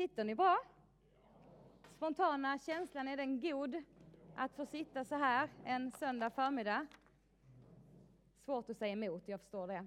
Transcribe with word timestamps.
Sitter 0.00 0.24
ni 0.24 0.34
bra? 0.34 0.58
Spontana 1.96 2.58
känslan, 2.58 3.08
är 3.08 3.16
den 3.16 3.40
god 3.40 3.82
att 4.36 4.54
få 4.54 4.66
sitta 4.66 5.04
så 5.04 5.14
här 5.14 5.48
en 5.64 5.90
söndag 5.90 6.30
förmiddag? 6.30 6.86
Svårt 8.44 8.70
att 8.70 8.76
säga 8.76 8.92
emot, 8.92 9.28
jag 9.28 9.40
förstår 9.40 9.66
det. 9.66 9.86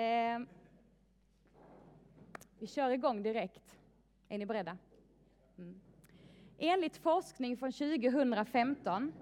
Eh, 0.00 0.40
vi 2.58 2.66
kör 2.66 2.90
igång 2.90 3.22
direkt. 3.22 3.78
Är 4.28 4.38
ni 4.38 4.46
beredda? 4.46 4.78
Mm. 5.58 5.80
Enligt 6.58 6.96
forskning 6.96 7.56
från 7.56 7.72
2015 7.72 9.12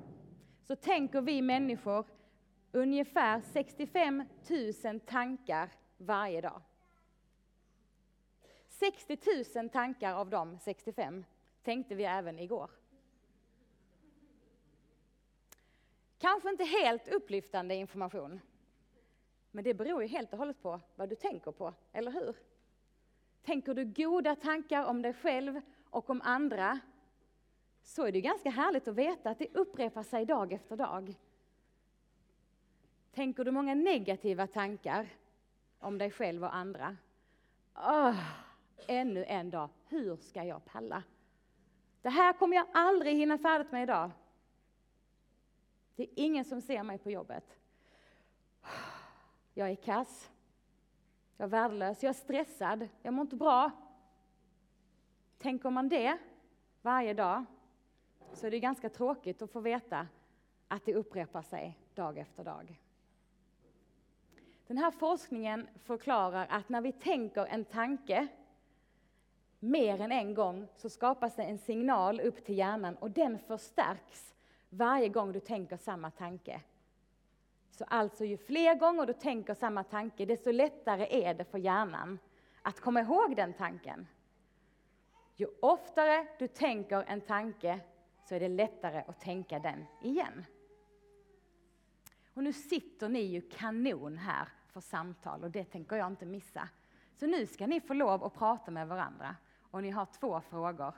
så 0.63 0.77
tänker 0.77 1.21
vi 1.21 1.43
människor 1.43 2.07
ungefär 2.73 3.41
65 3.41 4.25
000 4.85 5.01
tankar 5.01 5.71
varje 5.97 6.41
dag. 6.41 6.63
60 8.83 9.19
000 9.55 9.69
tankar 9.71 10.15
av 10.15 10.31
de 10.31 10.59
65 10.59 11.25
tänkte 11.63 11.95
vi 11.95 12.05
även 12.05 12.39
igår. 12.39 12.71
Kanske 16.19 16.51
inte 16.51 16.65
helt 16.65 17.09
upplyftande 17.09 17.75
information. 17.75 18.41
Men 19.51 19.65
det 19.65 19.75
beror 19.75 20.03
ju 20.03 20.09
helt 20.09 20.33
och 20.33 20.39
hållet 20.39 20.63
på 20.63 20.81
vad 20.97 21.09
du 21.09 21.15
tänker 21.15 21.53
på, 21.53 21.75
eller 21.93 22.11
hur? 22.11 22.37
Tänker 23.43 23.75
du 23.75 23.85
goda 23.85 24.37
tankar 24.37 24.85
om 24.85 25.03
dig 25.03 25.15
själv 25.15 25.61
och 25.91 26.11
om 26.11 26.21
andra 26.25 26.81
så 27.83 28.07
är 28.07 28.13
det 28.13 28.21
ganska 28.21 28.51
härligt 28.51 28.89
att 28.89 28.95
veta 28.95 29.31
att 29.31 29.39
det 29.39 29.57
upprepar 29.57 30.03
sig 30.03 30.27
dag 30.27 30.53
efter 30.53 30.77
dag. 30.77 31.15
Tänker 33.13 33.45
du 33.45 33.51
många 33.51 33.75
negativa 33.75 34.47
tankar 34.47 35.09
om 35.79 35.99
dig 35.99 36.11
själv 36.11 36.45
och 36.45 36.55
andra? 36.55 36.97
Oh, 37.75 38.42
ännu 38.89 39.25
en 39.25 39.51
dag, 39.51 39.69
hur 39.89 40.17
ska 40.17 40.45
jag 40.45 40.65
palla? 40.65 41.03
Det 42.03 42.11
här 42.11 42.33
kommer 42.33 42.57
jag 42.57 42.67
aldrig 42.73 43.17
hinna 43.17 43.39
färdigt 43.39 43.73
med 43.73 43.83
idag. 43.83 44.11
Det 45.97 46.03
är 46.03 46.09
ingen 46.17 46.45
som 46.45 46.61
ser 46.61 46.83
mig 46.83 46.99
på 46.99 47.11
jobbet. 47.11 47.59
Jag 49.55 49.71
är 49.71 49.77
kass. 49.77 50.31
Jag 51.37 51.45
är 51.45 51.49
värdelös. 51.49 52.03
Jag 52.03 52.11
är 52.11 52.15
stressad. 52.15 52.89
Jag 53.03 53.15
mår 53.15 53.23
inte 53.23 53.37
bra. 53.37 53.71
Tänker 55.39 55.71
man 55.71 55.89
det 55.89 56.19
varje 56.83 57.15
dag 57.15 57.45
så 58.33 58.47
är 58.47 58.51
det 58.51 58.61
ganska 58.61 58.89
tråkigt 58.89 59.43
att 59.43 59.51
få 59.51 59.61
veta 59.61 60.07
att 60.69 60.85
det 60.85 60.95
upprepar 60.95 61.43
sig 61.43 61.79
dag 61.95 62.19
efter 62.19 62.45
dag. 62.45 62.81
Den 64.67 64.79
här 64.79 64.91
forskningen 64.91 65.69
förklarar 65.85 66.47
att 66.51 66.69
när 66.69 66.81
vi 66.81 66.93
tänker 66.93 67.47
en 67.47 67.65
tanke 67.65 68.29
mer 69.63 70.01
än 70.01 70.13
en 70.13 70.35
gång 70.35 70.69
så 70.77 70.91
skapas 70.91 71.37
det 71.37 71.43
en 71.43 71.59
signal 71.59 72.21
upp 72.21 72.45
till 72.45 72.59
hjärnan 72.59 72.97
och 72.97 73.11
den 73.11 73.39
förstärks 73.39 74.35
varje 74.69 75.09
gång 75.09 75.33
du 75.33 75.41
tänker 75.41 75.77
samma 75.77 76.11
tanke. 76.11 76.61
Så 77.71 77.85
alltså 77.85 78.25
ju 78.25 78.37
fler 78.37 78.75
gånger 78.75 79.07
du 79.07 79.13
tänker 79.13 79.55
samma 79.55 79.85
tanke, 79.85 80.27
desto 80.27 80.51
lättare 80.51 81.25
är 81.25 81.35
det 81.35 81.45
för 81.45 81.59
hjärnan 81.59 82.19
att 82.63 82.81
komma 82.81 83.01
ihåg 83.01 83.37
den 83.37 83.53
tanken. 83.53 84.07
Ju 85.37 85.47
oftare 85.61 86.27
du 86.39 86.49
tänker 86.49 87.05
en 87.07 87.21
tanke 87.21 87.81
så 88.25 88.35
är 88.35 88.41
det 88.41 88.49
lättare 88.49 89.05
att 89.07 89.21
tänka 89.21 89.59
den 89.59 89.85
igen. 90.03 90.45
Och 92.35 92.43
nu 92.43 92.53
sitter 92.53 93.09
ni 93.09 93.21
ju 93.21 93.41
kanon 93.41 94.19
här 94.19 94.49
för 94.73 94.81
samtal 94.81 95.45
och 95.45 95.51
det 95.51 95.65
tänker 95.65 95.97
jag 95.97 96.07
inte 96.07 96.27
missa. 96.27 96.69
Så 97.17 97.27
nu 97.27 97.47
ska 97.47 97.67
ni 97.67 97.81
få 97.81 97.95
lov 97.95 98.25
att 98.25 98.35
prata 98.35 98.71
med 98.71 98.89
varandra 98.89 99.37
och 99.73 99.83
ni 99.83 99.91
har 99.91 100.07
två 100.07 100.41
frågor. 100.41 100.95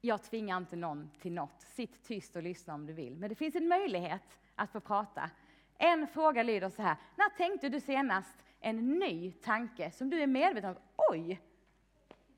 Jag 0.00 0.22
tvingar 0.22 0.56
inte 0.56 0.76
någon 0.76 1.10
till 1.20 1.32
något. 1.32 1.60
Sitt 1.60 2.04
tyst 2.04 2.36
och 2.36 2.42
lyssna 2.42 2.74
om 2.74 2.86
du 2.86 2.92
vill. 2.92 3.16
Men 3.16 3.28
det 3.28 3.34
finns 3.34 3.54
en 3.54 3.68
möjlighet 3.68 4.38
att 4.54 4.70
få 4.70 4.80
prata. 4.80 5.30
En 5.78 6.06
fråga 6.06 6.42
lyder 6.42 6.70
så 6.70 6.82
här. 6.82 6.96
När 7.16 7.36
tänkte 7.36 7.68
du 7.68 7.80
senast 7.80 8.38
en 8.60 8.98
ny 8.98 9.32
tanke 9.32 9.90
som 9.90 10.10
du 10.10 10.22
är 10.22 10.26
medveten 10.26 10.70
om? 10.70 10.76
Oj! 10.96 11.40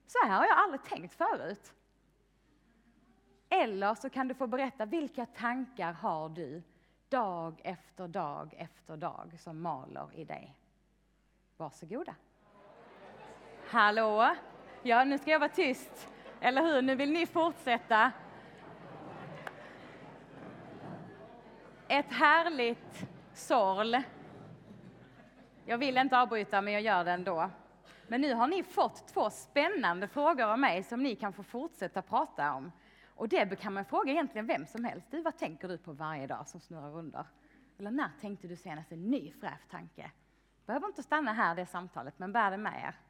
Så 0.06 0.18
här 0.26 0.36
har 0.36 0.44
jag 0.44 0.58
aldrig 0.58 0.84
tänkt 0.84 1.14
förut. 1.14 1.74
Eller 3.48 3.94
så 3.94 4.10
kan 4.10 4.28
du 4.28 4.34
få 4.34 4.46
berätta 4.46 4.86
vilka 4.86 5.26
tankar 5.26 5.92
har 5.92 6.28
du 6.28 6.62
dag 7.08 7.60
efter 7.64 8.08
dag 8.08 8.54
efter 8.58 8.96
dag 8.96 9.40
som 9.40 9.60
maler 9.60 10.08
i 10.14 10.24
dig. 10.24 10.56
Varsågoda. 11.56 12.14
Hallå? 13.66 14.34
Ja, 14.82 15.04
nu 15.04 15.18
ska 15.18 15.30
jag 15.30 15.38
vara 15.38 15.50
tyst. 15.50 16.08
Eller 16.41 16.62
hur? 16.62 16.82
Nu 16.82 16.94
vill 16.94 17.12
ni 17.12 17.26
fortsätta. 17.26 18.12
Ett 21.88 22.12
härligt 22.12 23.08
sorl. 23.32 23.96
Jag 25.64 25.78
vill 25.78 25.98
inte 25.98 26.18
avbryta, 26.18 26.60
men 26.60 26.72
jag 26.72 26.82
gör 26.82 27.04
det 27.04 27.10
ändå. 27.10 27.50
Men 28.08 28.20
nu 28.20 28.34
har 28.34 28.46
ni 28.46 28.62
fått 28.62 29.08
två 29.08 29.30
spännande 29.30 30.08
frågor 30.08 30.44
av 30.44 30.58
mig 30.58 30.82
som 30.82 31.02
ni 31.02 31.14
kan 31.14 31.32
få 31.32 31.42
fortsätta 31.42 32.02
prata 32.02 32.54
om. 32.54 32.72
Och 33.14 33.28
det 33.28 33.60
kan 33.60 33.74
man 33.74 33.84
fråga 33.84 34.12
egentligen 34.12 34.47
vem 34.47 34.66
som 34.66 34.84
helst. 34.84 35.06
Du, 35.10 35.22
vad 35.22 35.36
tänker 35.36 35.68
du 35.68 35.78
på 35.78 35.92
varje 35.92 36.26
dag 36.26 36.48
som 36.48 36.60
snurrar 36.60 36.97
under? 36.97 37.26
Eller 37.78 37.91
när 37.91 38.10
tänkte 38.20 38.48
du 38.48 38.56
senast 38.56 38.92
en 38.92 39.10
ny 39.10 39.32
fräsch 39.41 39.68
tanke? 39.70 40.10
Behöver 40.66 40.86
inte 40.86 41.02
stanna 41.02 41.32
här 41.32 41.54
det 41.54 41.66
samtalet, 41.66 42.18
men 42.18 42.32
bär 42.32 42.50
det 42.50 42.56
med 42.56 42.82
er. 42.84 43.09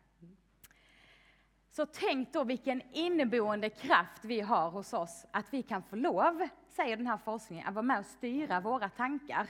Så 1.71 1.87
tänk 1.87 2.33
då 2.33 2.45
vilken 2.45 2.83
inneboende 2.93 3.71
kraft 3.71 4.25
vi 4.25 4.41
har 4.41 4.71
hos 4.71 4.93
oss, 4.93 5.27
att 5.31 5.55
vi 5.55 5.63
kan 5.63 5.83
få 5.83 5.97
lov, 5.97 6.49
säger 6.69 6.97
den 6.97 7.07
här 7.07 7.17
forskningen, 7.17 7.69
att 7.69 7.75
vara 7.75 7.83
med 7.83 7.99
och 7.99 8.07
styra 8.07 8.61
våra 8.61 8.89
tankar. 8.89 9.47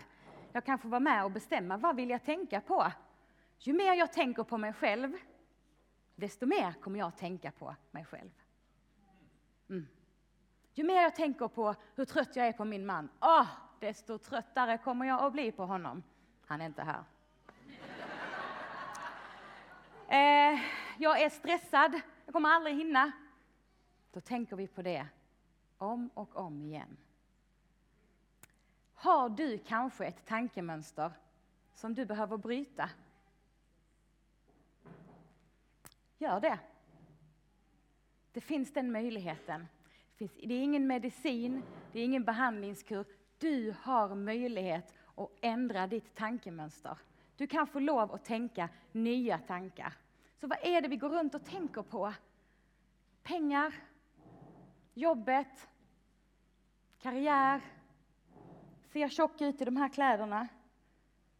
Jag 0.52 0.64
kan 0.64 0.78
få 0.78 0.88
vara 0.88 1.00
med 1.00 1.24
och 1.24 1.30
bestämma, 1.30 1.76
vad 1.76 1.96
vill 1.96 2.10
jag 2.10 2.24
tänka 2.24 2.60
på? 2.60 2.92
Ju 3.58 3.72
mer 3.72 3.94
jag 3.94 4.12
tänker 4.12 4.44
på 4.44 4.58
mig 4.58 4.72
själv, 4.72 5.12
desto 6.14 6.46
mer 6.46 6.72
kommer 6.72 6.98
jag 6.98 7.08
att 7.08 7.18
tänka 7.18 7.50
på 7.50 7.76
mig 7.90 8.04
själv. 8.04 8.30
Mm. 9.70 9.88
Ju 10.74 10.84
mer 10.84 11.02
jag 11.02 11.14
tänker 11.14 11.48
på 11.48 11.74
hur 11.94 12.04
trött 12.04 12.36
jag 12.36 12.46
är 12.46 12.52
på 12.52 12.64
min 12.64 12.86
man, 12.86 13.08
oh, 13.20 13.46
desto 13.80 14.18
tröttare 14.18 14.78
kommer 14.78 15.06
jag 15.06 15.24
att 15.24 15.32
bli 15.32 15.52
på 15.52 15.66
honom. 15.66 16.02
Han 16.46 16.60
är 16.60 16.66
inte 16.66 16.82
här. 16.82 17.04
Eh, 20.08 20.60
jag 20.98 21.22
är 21.22 21.30
stressad, 21.30 22.00
jag 22.30 22.32
kommer 22.32 22.48
aldrig 22.48 22.76
hinna. 22.76 23.12
Då 24.12 24.20
tänker 24.20 24.56
vi 24.56 24.66
på 24.66 24.82
det 24.82 25.06
om 25.78 26.10
och 26.14 26.36
om 26.36 26.62
igen. 26.62 26.96
Har 28.94 29.28
du 29.28 29.58
kanske 29.58 30.04
ett 30.06 30.26
tankemönster 30.26 31.12
som 31.74 31.94
du 31.94 32.04
behöver 32.04 32.36
bryta? 32.36 32.90
Gör 36.18 36.40
det. 36.40 36.58
Det 38.32 38.40
finns 38.40 38.72
den 38.72 38.92
möjligheten. 38.92 39.68
Det, 40.10 40.16
finns, 40.16 40.32
det 40.32 40.54
är 40.54 40.62
ingen 40.62 40.86
medicin, 40.86 41.62
det 41.92 42.00
är 42.00 42.04
ingen 42.04 42.24
behandlingskur. 42.24 43.04
Du 43.38 43.74
har 43.82 44.14
möjlighet 44.14 44.94
att 45.14 45.30
ändra 45.40 45.86
ditt 45.86 46.14
tankemönster. 46.14 46.98
Du 47.36 47.46
kan 47.46 47.66
få 47.66 47.78
lov 47.78 48.12
att 48.12 48.24
tänka 48.24 48.68
nya 48.92 49.38
tankar. 49.38 49.94
Så 50.40 50.46
vad 50.46 50.58
är 50.62 50.80
det 50.80 50.88
vi 50.88 50.96
går 50.96 51.08
runt 51.08 51.34
och 51.34 51.44
tänker 51.44 51.82
på? 51.82 52.14
Pengar, 53.22 53.74
jobbet, 54.94 55.68
karriär, 56.98 57.60
ser 58.92 59.00
jag 59.00 59.12
tjock 59.12 59.40
ut 59.40 59.60
i 59.60 59.64
de 59.64 59.76
här 59.76 59.88
kläderna? 59.88 60.48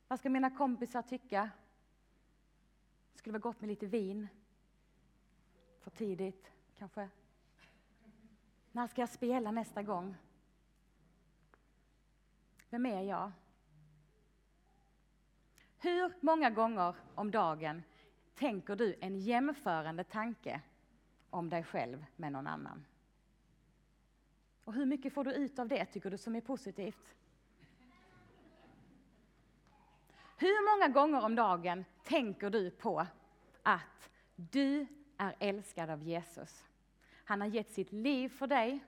Vad 0.09 0.19
ska 0.19 0.31
mina 0.31 0.51
kompisar 0.51 1.03
tycka? 1.03 1.51
Skulle 3.15 3.33
vara 3.33 3.41
gott 3.41 3.61
med 3.61 3.69
lite 3.69 3.87
vin. 3.87 4.29
För 5.81 5.91
tidigt, 5.91 6.53
kanske. 6.79 7.09
När 8.73 8.87
ska 8.87 9.03
jag 9.03 9.09
spela 9.09 9.51
nästa 9.51 9.83
gång? 9.83 10.17
Vem 12.71 12.87
är 12.87 13.03
jag? 13.03 13.33
Hur 15.79 16.13
många 16.21 16.51
gånger 16.51 16.95
om 17.15 17.31
dagen 17.31 17.83
tänker 18.41 18.77
du 18.77 18.97
en 19.01 19.19
jämförande 19.19 20.05
tanke 20.05 20.61
om 21.31 21.49
dig 21.49 21.65
själv 21.65 22.05
med 22.17 22.33
någon 22.33 22.47
annan? 22.47 22.85
Och 24.65 24.75
hur 24.75 24.87
mycket 24.87 25.13
får 25.13 25.25
du 25.25 25.33
ut 25.33 25.59
av 25.59 25.69
det, 25.69 25.85
tycker 25.85 26.11
du, 26.11 26.19
som 26.19 26.37
är 26.37 26.41
positivt? 26.41 27.15
Hur 30.37 30.77
många 30.77 30.89
gånger 30.89 31.25
om 31.25 31.35
dagen 31.35 31.85
tänker 32.05 32.51
du 32.51 32.71
på 32.71 33.07
att 33.63 34.11
du 34.37 34.87
är 35.17 35.37
älskad 35.39 35.91
av 35.91 36.03
Jesus? 36.03 36.65
Han 37.25 37.41
har 37.41 37.49
gett 37.49 37.71
sitt 37.71 37.93
liv 37.93 38.29
för 38.29 38.47
dig 38.47 38.81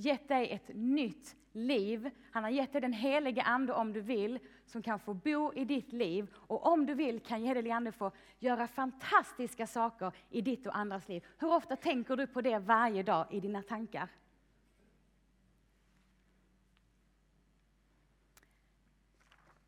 gett 0.00 0.28
dig 0.28 0.50
ett 0.50 0.70
nytt 0.74 1.36
liv. 1.52 2.10
Han 2.32 2.44
har 2.44 2.50
gett 2.50 2.72
dig 2.72 2.80
den 2.80 2.92
helige 2.92 3.42
Ande 3.42 3.72
om 3.72 3.92
du 3.92 4.00
vill, 4.00 4.38
som 4.66 4.82
kan 4.82 4.98
få 4.98 5.14
bo 5.14 5.52
i 5.54 5.64
ditt 5.64 5.92
liv. 5.92 6.34
Och 6.34 6.66
om 6.66 6.86
du 6.86 6.94
vill 6.94 7.20
kan 7.20 7.42
helige 7.42 7.74
Ande 7.74 7.92
få 7.92 8.12
göra 8.38 8.68
fantastiska 8.68 9.66
saker 9.66 10.12
i 10.30 10.40
ditt 10.40 10.66
och 10.66 10.76
andras 10.76 11.08
liv. 11.08 11.26
Hur 11.38 11.52
ofta 11.52 11.76
tänker 11.76 12.16
du 12.16 12.26
på 12.26 12.40
det 12.40 12.58
varje 12.58 13.02
dag 13.02 13.26
i 13.30 13.40
dina 13.40 13.62
tankar? 13.62 14.08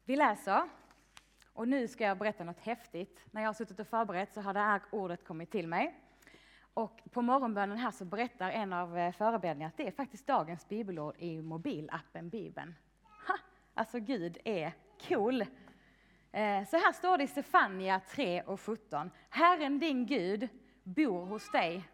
Vi 0.05 0.17
läser, 0.17 0.69
och 1.53 1.69
nu 1.69 1.89
ska 1.89 2.05
jag 2.05 2.19
berätta 2.19 2.45
något 2.45 2.61
häftigt. 2.61 3.21
När 3.31 3.43
jag 3.43 3.49
har 3.49 3.55
suttit 3.55 3.81
och 3.81 3.87
förberett 3.87 4.35
så 4.35 4.41
har 4.41 4.55
det 4.55 4.61
här 4.61 4.83
ordet 4.91 5.25
kommit 5.25 5.51
till 5.51 5.69
mig. 5.69 6.02
Och 6.75 7.01
på 7.11 7.23
morgonbönen 7.23 7.79
här 7.79 7.91
så 7.91 8.05
berättar 8.05 8.51
en 8.51 8.73
av 8.73 8.99
eh, 8.99 9.13
förebilderna 9.13 9.13
förebedjarna 9.13 9.67
att 9.67 9.77
det 9.77 9.87
är 9.87 9.91
faktiskt 9.91 10.27
dagens 10.27 10.69
bibelord 10.69 11.15
i 11.19 11.43
mobilappen 11.43 12.29
Bibeln. 12.29 12.75
Ha! 13.27 13.39
Alltså 13.75 13.99
Gud 13.99 14.39
är 14.45 14.73
cool. 15.09 15.43
Eh, 16.33 16.65
så 16.65 16.77
här 16.77 16.93
står 16.93 17.19
det 17.19 17.25
i 17.25 17.27
Stefania 17.27 18.01
3 18.01 18.43
och 18.43 18.61
17. 18.61 19.11
Herren 19.29 19.79
din 19.79 20.07
Gud 20.07 20.49
bor 20.83 21.27
hos 21.27 21.51
dig. 21.51 21.89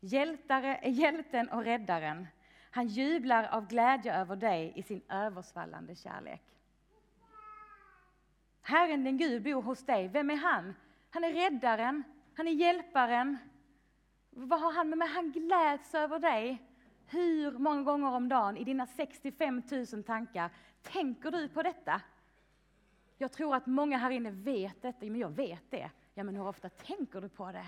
Hjältare, 0.00 0.76
eh, 0.76 0.92
hjälten 0.92 1.48
och 1.48 1.64
räddaren. 1.64 2.26
Han 2.70 2.86
jublar 2.86 3.44
av 3.44 3.66
glädje 3.66 4.20
över 4.20 4.36
dig 4.36 4.72
i 4.76 4.82
sin 4.82 5.02
översvallande 5.08 5.94
kärlek. 5.94 6.42
Herren 8.62 9.04
din 9.04 9.18
Gud 9.18 9.42
bor 9.42 9.62
hos 9.62 9.86
dig. 9.86 10.08
Vem 10.08 10.30
är 10.30 10.36
han? 10.36 10.74
Han 11.10 11.24
är 11.24 11.32
räddaren, 11.32 12.02
han 12.36 12.48
är 12.48 12.52
hjälparen. 12.52 13.38
Vad 14.40 14.60
har 14.60 14.72
han 14.72 14.88
med 14.88 14.98
mig? 14.98 15.08
Han 15.08 15.32
gläds 15.32 15.94
över 15.94 16.18
dig. 16.18 16.62
Hur 17.06 17.52
många 17.52 17.82
gånger 17.82 18.10
om 18.10 18.28
dagen 18.28 18.56
i 18.56 18.64
dina 18.64 18.86
65 18.86 19.62
000 19.92 20.02
tankar 20.02 20.50
tänker 20.82 21.30
du 21.30 21.48
på 21.48 21.62
detta? 21.62 22.00
Jag 23.16 23.32
tror 23.32 23.54
att 23.54 23.66
många 23.66 23.98
här 23.98 24.10
inne 24.10 24.30
vet 24.30 24.82
detta, 24.82 25.06
men 25.06 25.16
jag 25.16 25.30
vet 25.30 25.70
det. 25.70 25.90
Ja, 26.14 26.24
men 26.24 26.36
hur 26.36 26.46
ofta 26.46 26.68
tänker 26.68 27.20
du 27.20 27.28
på 27.28 27.52
det? 27.52 27.66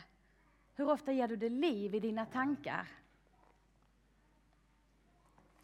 Hur 0.75 0.91
ofta 0.91 1.13
ger 1.13 1.29
du 1.29 1.37
det 1.37 1.49
liv 1.49 1.95
i 1.95 2.01
dina 2.01 2.27
tankar? 2.27 2.89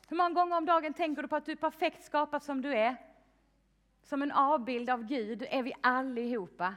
Hur 0.08 0.16
många 0.16 0.30
gånger 0.30 0.56
om 0.56 0.66
dagen 0.66 0.94
tänker 0.94 1.22
du 1.22 1.28
på 1.28 1.36
att 1.36 1.46
du 1.46 1.52
är 1.52 1.56
perfekt 1.56 2.04
skapad 2.04 2.42
som 2.42 2.62
du 2.62 2.74
är? 2.74 2.96
Som 4.02 4.22
en 4.22 4.32
avbild 4.32 4.90
av 4.90 5.02
Gud 5.02 5.46
är 5.50 5.62
vi 5.62 5.72
allihopa. 5.80 6.74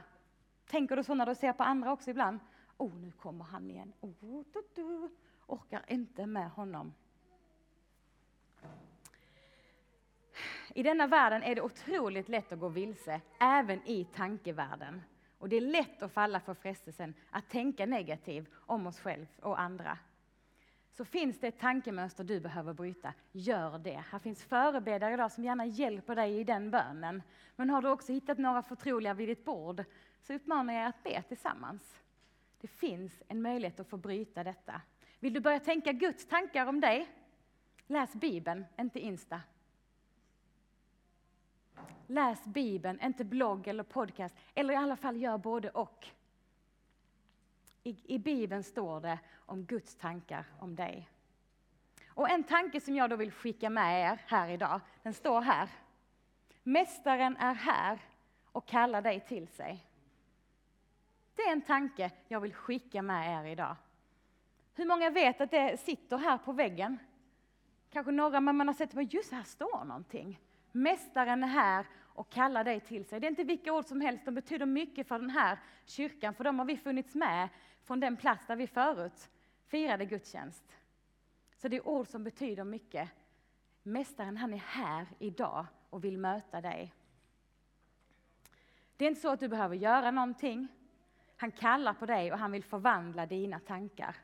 Tänker 0.66 0.96
du 0.96 1.04
så 1.04 1.14
när 1.14 1.26
du 1.26 1.34
ser 1.34 1.52
på 1.52 1.62
andra 1.62 1.92
också 1.92 2.10
ibland? 2.10 2.40
Oh, 2.80 2.94
nu 2.94 3.10
kommer 3.10 3.44
han 3.44 3.70
igen. 3.70 3.92
Oh, 4.00 4.44
du, 4.52 4.62
du. 4.74 5.08
Orkar 5.46 5.84
inte 5.88 6.26
med 6.26 6.50
honom. 6.50 6.94
I 10.74 10.82
denna 10.82 11.06
världen 11.06 11.42
är 11.42 11.54
det 11.54 11.62
otroligt 11.62 12.28
lätt 12.28 12.52
att 12.52 12.58
gå 12.58 12.68
vilse, 12.68 13.20
även 13.40 13.88
i 13.88 14.04
tankevärlden. 14.04 15.02
Och 15.38 15.48
det 15.48 15.56
är 15.56 15.60
lätt 15.60 16.02
att 16.02 16.12
falla 16.12 16.40
för 16.40 16.54
frestelsen 16.54 17.14
att 17.30 17.48
tänka 17.48 17.86
negativt 17.86 18.50
om 18.54 18.86
oss 18.86 19.00
själva 19.00 19.26
och 19.42 19.60
andra. 19.60 19.98
Så 20.92 21.04
finns 21.04 21.40
det 21.40 21.48
ett 21.48 21.58
tankemönster 21.58 22.24
du 22.24 22.40
behöver 22.40 22.72
bryta, 22.72 23.14
gör 23.32 23.78
det. 23.78 24.04
Här 24.10 24.18
finns 24.18 24.44
förebedjare 24.44 25.14
idag 25.14 25.32
som 25.32 25.44
gärna 25.44 25.66
hjälper 25.66 26.16
dig 26.16 26.40
i 26.40 26.44
den 26.44 26.70
bönen. 26.70 27.22
Men 27.56 27.70
har 27.70 27.82
du 27.82 27.88
också 27.88 28.12
hittat 28.12 28.38
några 28.38 28.62
förtroliga 28.62 29.14
vid 29.14 29.28
ditt 29.28 29.44
bord, 29.44 29.84
så 30.22 30.34
uppmanar 30.34 30.74
jag 30.74 30.82
er 30.82 30.88
att 30.88 31.02
be 31.02 31.22
tillsammans. 31.22 32.00
Det 32.60 32.68
finns 32.68 33.22
en 33.28 33.42
möjlighet 33.42 33.80
att 33.80 33.88
få 33.88 33.96
bryta 33.96 34.44
detta. 34.44 34.80
Vill 35.18 35.32
du 35.32 35.40
börja 35.40 35.60
tänka 35.60 35.92
Guds 35.92 36.26
tankar 36.26 36.66
om 36.66 36.80
dig? 36.80 37.08
Läs 37.86 38.14
Bibeln, 38.14 38.64
inte 38.78 39.00
Insta. 39.00 39.40
Läs 42.06 42.44
Bibeln, 42.44 43.00
inte 43.00 43.24
blogg 43.24 43.68
eller 43.68 43.82
podcast, 43.82 44.34
eller 44.54 44.74
i 44.74 44.76
alla 44.76 44.96
fall 44.96 45.16
gör 45.16 45.38
både 45.38 45.70
och. 45.70 46.06
I, 47.82 48.14
I 48.14 48.18
Bibeln 48.18 48.62
står 48.62 49.00
det 49.00 49.18
om 49.34 49.64
Guds 49.64 49.96
tankar 49.96 50.44
om 50.58 50.76
dig. 50.76 51.08
Och 52.08 52.30
en 52.30 52.44
tanke 52.44 52.80
som 52.80 52.96
jag 52.96 53.10
då 53.10 53.16
vill 53.16 53.32
skicka 53.32 53.70
med 53.70 54.12
er 54.12 54.20
här 54.26 54.48
idag, 54.48 54.80
den 55.02 55.14
står 55.14 55.40
här. 55.40 55.68
Mästaren 56.62 57.36
är 57.36 57.54
här 57.54 57.98
och 58.52 58.66
kallar 58.66 59.02
dig 59.02 59.20
till 59.20 59.48
sig. 59.48 59.84
Det 61.40 61.44
är 61.44 61.52
en 61.52 61.62
tanke 61.62 62.10
jag 62.28 62.40
vill 62.40 62.54
skicka 62.54 63.02
med 63.02 63.40
er 63.40 63.52
idag. 63.52 63.76
Hur 64.74 64.86
många 64.86 65.10
vet 65.10 65.40
att 65.40 65.50
det 65.50 65.80
sitter 65.80 66.18
här 66.18 66.38
på 66.38 66.52
väggen? 66.52 66.98
Kanske 67.90 68.12
några, 68.12 68.40
men 68.40 68.56
man 68.56 68.68
har 68.68 68.74
sett 68.74 68.96
att 68.96 69.12
just 69.12 69.32
här 69.32 69.42
står 69.42 69.84
någonting. 69.84 70.40
Mästaren 70.72 71.42
är 71.44 71.48
här 71.48 71.86
och 71.98 72.30
kallar 72.30 72.64
dig 72.64 72.80
till 72.80 73.04
sig. 73.04 73.20
Det 73.20 73.26
är 73.26 73.30
inte 73.30 73.44
vilka 73.44 73.72
ord 73.72 73.84
som 73.84 74.00
helst, 74.00 74.24
de 74.24 74.34
betyder 74.34 74.66
mycket 74.66 75.08
för 75.08 75.18
den 75.18 75.30
här 75.30 75.58
kyrkan, 75.84 76.34
för 76.34 76.44
de 76.44 76.58
har 76.58 76.66
vi 76.66 76.76
funnits 76.76 77.14
med 77.14 77.48
från 77.84 78.00
den 78.00 78.16
plats 78.16 78.46
där 78.46 78.56
vi 78.56 78.66
förut 78.66 79.30
firade 79.66 80.04
gudstjänst. 80.04 80.76
Så 81.56 81.68
det 81.68 81.76
är 81.76 81.88
ord 81.88 82.08
som 82.08 82.24
betyder 82.24 82.64
mycket. 82.64 83.08
Mästaren, 83.82 84.36
han 84.36 84.54
är 84.54 84.58
här 84.66 85.06
idag 85.18 85.66
och 85.90 86.04
vill 86.04 86.18
möta 86.18 86.60
dig. 86.60 86.94
Det 88.96 89.04
är 89.04 89.08
inte 89.08 89.20
så 89.20 89.28
att 89.28 89.40
du 89.40 89.48
behöver 89.48 89.76
göra 89.76 90.10
någonting. 90.10 90.68
Han 91.40 91.50
kallar 91.50 91.94
på 91.94 92.06
dig 92.06 92.32
och 92.32 92.38
han 92.38 92.52
vill 92.52 92.64
förvandla 92.64 93.26
dina 93.26 93.60
tankar. 93.60 94.16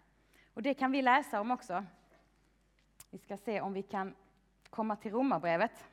Och 0.54 0.62
det 0.62 0.74
kan 0.74 0.92
vi 0.92 1.02
läsa 1.02 1.40
om 1.40 1.50
också. 1.50 1.84
Vi 3.10 3.18
ska 3.18 3.36
se 3.36 3.60
om 3.60 3.72
vi 3.72 3.82
kan 3.82 4.14
komma 4.70 4.96
till 4.96 5.12
Romarbrevet. 5.12 5.84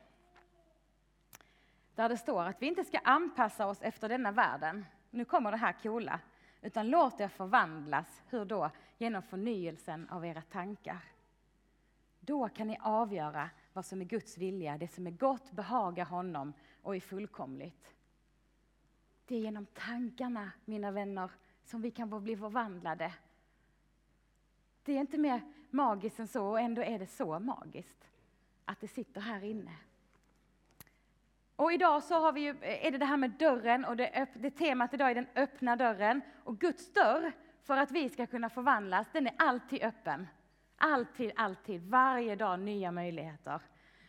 Där 1.94 2.08
det 2.08 2.16
står 2.16 2.44
att 2.44 2.62
vi 2.62 2.66
inte 2.66 2.84
ska 2.84 2.98
anpassa 2.98 3.66
oss 3.66 3.82
efter 3.82 4.08
denna 4.08 4.32
världen. 4.32 4.86
Nu 5.10 5.24
kommer 5.24 5.50
det 5.50 5.56
här 5.56 5.72
coola. 5.82 6.20
Utan 6.60 6.88
låt 6.88 7.20
er 7.20 7.28
förvandlas. 7.28 8.22
Hur 8.28 8.44
då? 8.44 8.70
Genom 8.98 9.22
förnyelsen 9.22 10.08
av 10.08 10.26
era 10.26 10.42
tankar. 10.42 11.00
Då 12.20 12.48
kan 12.48 12.66
ni 12.66 12.78
avgöra 12.80 13.50
vad 13.72 13.86
som 13.86 14.00
är 14.00 14.04
Guds 14.04 14.38
vilja, 14.38 14.78
det 14.78 14.88
som 14.88 15.06
är 15.06 15.10
gott, 15.10 15.52
behagar 15.52 16.04
honom 16.04 16.52
och 16.82 16.96
är 16.96 17.00
fullkomligt. 17.00 17.94
Det 19.26 19.36
är 19.36 19.40
genom 19.40 19.66
tankarna, 19.66 20.50
mina 20.64 20.90
vänner, 20.90 21.30
som 21.64 21.82
vi 21.82 21.90
kan 21.90 22.22
bli 22.22 22.36
förvandlade. 22.36 23.12
Det 24.82 24.92
är 24.92 25.00
inte 25.00 25.18
mer 25.18 25.40
magiskt 25.70 26.18
än 26.18 26.28
så, 26.28 26.46
och 26.46 26.60
ändå 26.60 26.82
är 26.82 26.98
det 26.98 27.06
så 27.06 27.38
magiskt 27.38 28.08
att 28.64 28.80
det 28.80 28.88
sitter 28.88 29.20
här 29.20 29.44
inne. 29.44 29.76
Och 31.56 31.72
idag 31.72 32.02
så 32.02 32.20
har 32.20 32.32
vi 32.32 32.40
ju, 32.40 32.50
eh, 32.50 32.86
är 32.86 32.90
det 32.90 32.98
det 32.98 33.04
här 33.04 33.16
med 33.16 33.30
dörren 33.30 33.84
och 33.84 33.96
det, 33.96 34.26
det 34.34 34.50
temat 34.50 34.94
idag 34.94 35.10
är 35.10 35.14
den 35.14 35.26
öppna 35.34 35.76
dörren. 35.76 36.20
Och 36.44 36.58
Guds 36.58 36.92
dörr, 36.92 37.32
för 37.62 37.76
att 37.76 37.90
vi 37.90 38.08
ska 38.08 38.26
kunna 38.26 38.50
förvandlas, 38.50 39.08
den 39.12 39.26
är 39.26 39.34
alltid 39.38 39.82
öppen. 39.82 40.26
Alltid, 40.76 41.32
alltid, 41.36 41.82
varje 41.82 42.36
dag 42.36 42.60
nya 42.60 42.92
möjligheter. 42.92 43.60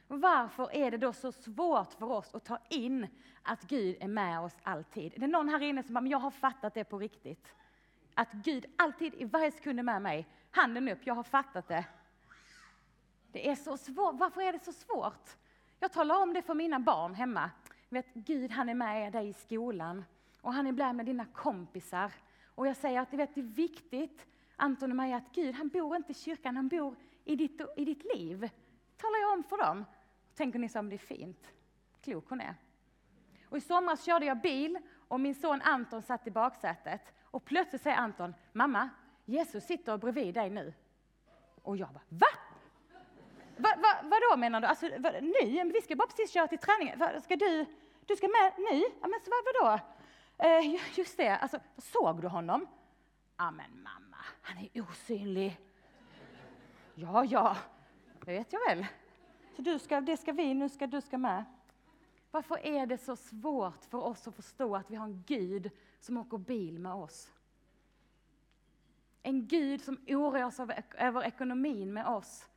Varför 0.07 0.75
är 0.75 0.91
det 0.91 0.97
då 0.97 1.13
så 1.13 1.31
svårt 1.31 1.93
för 1.93 2.11
oss 2.11 2.35
att 2.35 2.45
ta 2.45 2.57
in 2.69 3.07
att 3.43 3.63
Gud 3.63 3.97
är 3.99 4.07
med 4.07 4.39
oss 4.39 4.57
alltid? 4.63 5.13
Är 5.13 5.19
Det 5.19 5.27
någon 5.27 5.49
här 5.49 5.61
inne 5.61 5.83
som 5.83 5.93
bara, 5.93 6.01
men 6.01 6.11
jag 6.11 6.19
har 6.19 6.31
fattat 6.31 6.73
det 6.73 6.83
på 6.83 6.99
riktigt. 6.99 7.53
Att 8.13 8.31
Gud 8.31 8.65
alltid, 8.75 9.13
i 9.13 9.25
varje 9.25 9.51
sekund 9.51 9.79
är 9.79 9.83
med 9.83 10.01
mig. 10.01 10.27
Handen 10.51 10.89
upp, 10.89 10.99
jag 11.03 11.15
har 11.15 11.23
fattat 11.23 11.67
det. 11.67 11.85
Det 13.31 13.49
är 13.49 13.55
så 13.55 13.77
svårt. 13.77 14.15
Varför 14.15 14.41
är 14.41 14.53
det 14.53 14.63
så 14.63 14.73
svårt? 14.73 15.29
Jag 15.79 15.91
talar 15.91 16.21
om 16.21 16.33
det 16.33 16.41
för 16.41 16.53
mina 16.53 16.79
barn 16.79 17.13
hemma. 17.13 17.51
Vet, 17.89 18.13
Gud 18.13 18.51
han 18.51 18.69
är 18.69 18.73
med 18.73 19.13
dig 19.13 19.29
i 19.29 19.33
skolan 19.33 20.05
och 20.41 20.53
han 20.53 20.67
är 20.67 20.93
med 20.93 21.05
dina 21.05 21.25
kompisar. 21.25 22.11
Och 22.55 22.67
jag 22.67 22.75
säger 22.77 23.01
att 23.01 23.13
vet, 23.13 23.35
det 23.35 23.41
är 23.41 23.43
viktigt, 23.43 24.25
Anton 24.55 24.91
och 24.91 24.95
Maja, 24.95 25.17
att 25.17 25.31
Gud 25.31 25.55
han 25.55 25.67
bor 25.67 25.95
inte 25.95 26.11
i 26.11 26.15
kyrkan, 26.15 26.55
han 26.55 26.67
bor 26.67 26.95
i 27.25 27.35
ditt, 27.35 27.61
i 27.77 27.85
ditt 27.85 28.03
liv 28.15 28.49
talar 28.97 29.19
jag 29.19 29.33
om 29.33 29.43
för 29.43 29.57
dem. 29.57 29.85
Tänker 30.35 30.59
ni 30.59 30.69
som 30.69 30.89
det 30.89 30.95
är 30.95 30.97
fint? 30.97 31.47
Klok 32.01 32.29
hon 32.29 32.41
är. 32.41 32.55
Och 33.49 33.57
I 33.57 33.61
somras 33.61 34.03
körde 34.03 34.25
jag 34.25 34.41
bil 34.41 34.79
och 35.07 35.19
min 35.19 35.35
son 35.35 35.61
Anton 35.61 36.01
satt 36.01 36.27
i 36.27 36.31
baksätet. 36.31 37.13
Och 37.23 37.45
plötsligt 37.45 37.81
säger 37.81 37.97
Anton, 37.97 38.33
mamma, 38.51 38.89
Jesus 39.25 39.63
sitter 39.63 39.97
bredvid 39.97 40.33
dig 40.33 40.49
nu. 40.49 40.73
Och 41.61 41.77
jag 41.77 41.89
bara, 41.89 42.03
va? 42.09 42.27
Va, 43.57 43.69
va, 43.77 43.95
vadå 44.03 44.37
menar 44.37 44.61
du? 44.61 44.67
Alltså, 44.67 44.89
va, 44.99 45.11
nu? 45.21 45.71
Vi 45.73 45.81
ska 45.81 45.95
bara 45.95 46.07
precis 46.07 46.31
köra 46.31 46.47
till 46.47 46.57
träningen. 46.57 46.99
Va, 46.99 47.21
ska 47.21 47.35
du, 47.35 47.65
du 48.05 48.15
ska 48.15 48.27
med 48.27 48.53
nu? 48.57 48.83
Ja, 49.01 49.07
men 49.07 49.19
så, 49.23 49.31
vad, 49.31 49.53
vadå? 49.53 49.79
Eh, 50.37 50.81
just 50.97 51.17
det, 51.17 51.37
alltså, 51.37 51.59
såg 51.77 52.21
du 52.21 52.27
honom? 52.27 52.67
Ja 53.37 53.51
men 53.51 53.83
mamma, 53.83 54.17
han 54.41 54.57
är 54.57 54.81
osynlig. 54.81 55.59
Ja, 56.95 57.25
ja, 57.25 57.57
det 58.25 58.31
vet 58.31 58.53
jag 58.53 58.59
väl. 58.67 58.85
Så 59.55 59.61
du 59.61 59.79
ska, 59.79 60.01
det 60.01 60.17
ska 60.17 60.31
vi, 60.31 60.53
nu 60.53 60.69
ska 60.69 60.87
du 60.87 61.01
ska 61.01 61.17
med. 61.17 61.45
Varför 62.31 62.65
är 62.65 62.85
det 62.85 62.97
så 62.97 63.15
svårt 63.15 63.85
för 63.85 63.97
oss 63.97 64.27
att 64.27 64.35
förstå 64.35 64.75
att 64.75 64.91
vi 64.91 64.95
har 64.95 65.05
en 65.05 65.23
Gud 65.27 65.71
som 65.99 66.17
åker 66.17 66.37
bil 66.37 66.79
med 66.79 66.93
oss? 66.93 67.31
En 69.23 69.47
Gud 69.47 69.81
som 69.81 69.97
oroar 70.07 70.51
sig 70.51 70.63
över, 70.63 70.83
över 70.97 71.23
ekonomin 71.23 71.93
med 71.93 72.07
oss. 72.07 72.49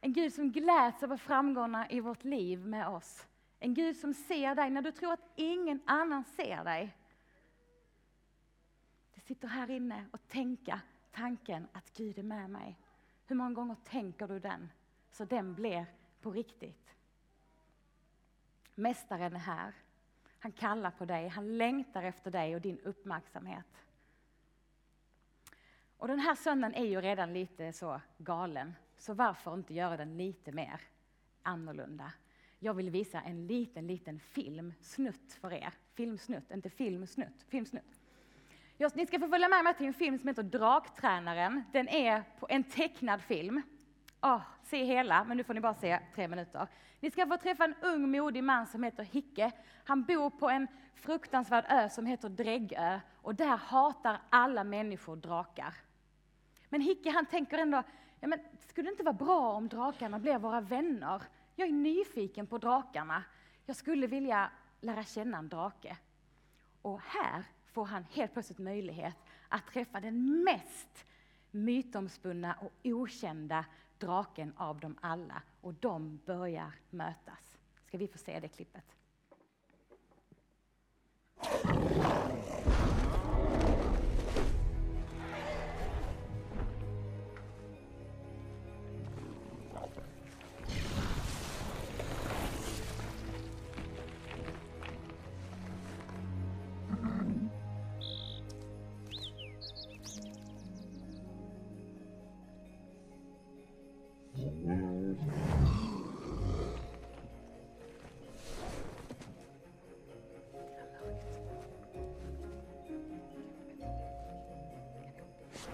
En 0.00 0.12
Gud 0.12 0.34
som 0.34 0.52
gläds 0.52 1.02
över 1.02 1.16
framgångarna 1.16 1.90
i 1.90 2.00
vårt 2.00 2.24
liv 2.24 2.66
med 2.66 2.88
oss. 2.88 3.26
En 3.60 3.74
Gud 3.74 3.96
som 3.96 4.14
ser 4.14 4.54
dig 4.54 4.70
när 4.70 4.82
du 4.82 4.92
tror 4.92 5.12
att 5.12 5.32
ingen 5.34 5.80
annan 5.86 6.24
ser 6.24 6.64
dig. 6.64 6.96
Det 9.14 9.20
sitter 9.20 9.48
här 9.48 9.70
inne 9.70 10.06
och 10.10 10.28
tänka 10.28 10.80
tanken 11.12 11.68
att 11.72 11.92
Gud 11.96 12.18
är 12.18 12.22
med 12.22 12.50
mig. 12.50 12.78
Hur 13.26 13.36
många 13.36 13.54
gånger 13.54 13.76
tänker 13.84 14.28
du 14.28 14.38
den? 14.38 14.72
Så 15.10 15.24
den 15.24 15.54
blir 15.54 15.86
på 16.20 16.30
riktigt. 16.30 16.94
Mästaren 18.74 19.34
är 19.34 19.38
här. 19.38 19.74
Han 20.38 20.52
kallar 20.52 20.90
på 20.90 21.04
dig, 21.04 21.28
han 21.28 21.58
längtar 21.58 22.02
efter 22.02 22.30
dig 22.30 22.54
och 22.54 22.60
din 22.60 22.78
uppmärksamhet. 22.78 23.84
Och 25.96 26.08
den 26.08 26.18
här 26.18 26.34
söndagen 26.34 26.74
är 26.74 26.84
ju 26.84 27.00
redan 27.00 27.32
lite 27.32 27.72
så 27.72 28.00
galen, 28.18 28.74
så 28.96 29.14
varför 29.14 29.54
inte 29.54 29.74
göra 29.74 29.96
den 29.96 30.16
lite 30.16 30.52
mer 30.52 30.80
annorlunda? 31.42 32.12
Jag 32.58 32.74
vill 32.74 32.90
visa 32.90 33.20
en 33.20 33.46
liten, 33.46 33.86
liten 33.86 34.20
filmsnutt 34.20 35.32
för 35.32 35.52
er. 35.52 35.74
Filmsnutt, 35.94 36.50
inte 36.50 36.70
filmsnutt, 36.70 37.42
filmsnutt. 37.48 38.00
Just, 38.78 38.96
ni 38.96 39.06
ska 39.06 39.20
få 39.20 39.28
följa 39.28 39.48
med 39.48 39.64
mig 39.64 39.74
till 39.74 39.86
en 39.86 39.94
film 39.94 40.18
som 40.18 40.28
heter 40.28 40.42
Draktränaren. 40.42 41.64
Den 41.72 41.88
är 41.88 42.24
en 42.48 42.64
tecknad 42.64 43.22
film. 43.22 43.62
Oh, 44.22 44.40
se 44.62 44.84
hela, 44.84 45.24
men 45.24 45.36
nu 45.36 45.44
får 45.44 45.54
ni 45.54 45.60
bara 45.60 45.74
se 45.74 46.00
tre 46.14 46.28
minuter. 46.28 46.68
Ni 47.00 47.10
ska 47.10 47.26
få 47.26 47.36
träffa 47.36 47.64
en 47.64 47.74
ung 47.82 48.10
modig 48.10 48.44
man 48.44 48.66
som 48.66 48.82
heter 48.82 49.04
Hicke. 49.04 49.52
Han 49.84 50.02
bor 50.02 50.30
på 50.30 50.48
en 50.48 50.68
fruktansvärd 50.94 51.64
ö 51.68 51.88
som 51.88 52.06
heter 52.06 52.28
Dräggö 52.28 53.00
och 53.22 53.34
där 53.34 53.56
hatar 53.56 54.20
alla 54.30 54.64
människor 54.64 55.16
drakar. 55.16 55.74
Men 56.68 56.80
Hicke 56.80 57.10
han 57.10 57.26
tänker 57.26 57.58
ändå, 57.58 57.82
ja, 58.20 58.28
men 58.28 58.38
skulle 58.66 58.88
det 58.88 58.92
inte 58.92 59.04
vara 59.04 59.12
bra 59.12 59.52
om 59.52 59.68
drakarna 59.68 60.18
blev 60.18 60.40
våra 60.40 60.60
vänner? 60.60 61.22
Jag 61.54 61.68
är 61.68 61.72
nyfiken 61.72 62.46
på 62.46 62.58
drakarna. 62.58 63.22
Jag 63.66 63.76
skulle 63.76 64.06
vilja 64.06 64.50
lära 64.80 65.04
känna 65.04 65.38
en 65.38 65.48
drake. 65.48 65.96
Och 66.82 67.00
här 67.00 67.44
får 67.74 67.84
han 67.84 68.04
helt 68.10 68.32
plötsligt 68.32 68.58
möjlighet 68.58 69.14
att 69.48 69.66
träffa 69.66 70.00
den 70.00 70.44
mest 70.44 71.06
mytomspunna 71.50 72.54
och 72.60 72.72
okända 72.84 73.64
draken 73.98 74.52
av 74.56 74.80
dem 74.80 74.98
alla. 75.00 75.42
Och 75.60 75.74
de 75.74 76.20
börjar 76.24 76.72
mötas. 76.90 77.58
Ska 77.86 77.98
vi 77.98 78.08
få 78.08 78.18
se 78.18 78.40
det 78.40 78.48
klippet? 78.48 78.84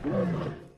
Thank 0.02 0.69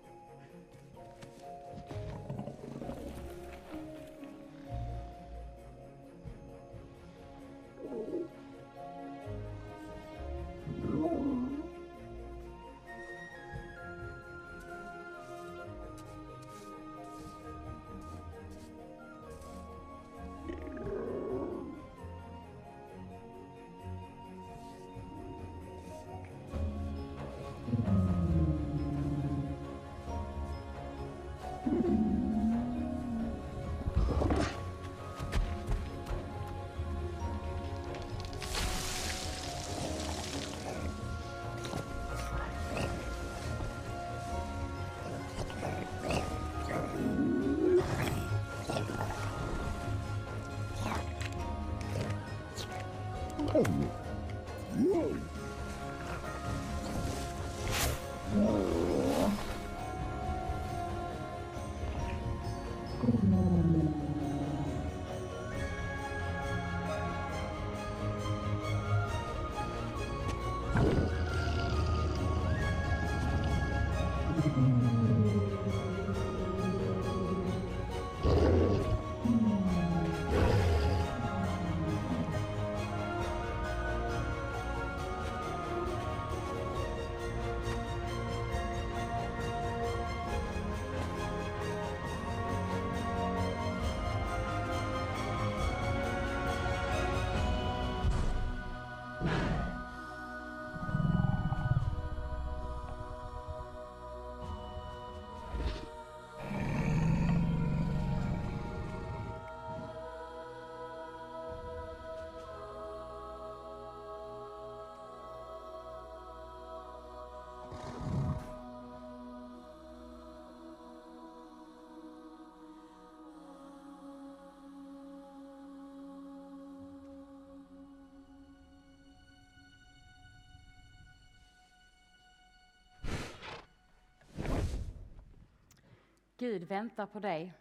Gud 136.43 136.65
väntar 136.65 137.07
på 137.07 137.21
dig. 137.21 137.53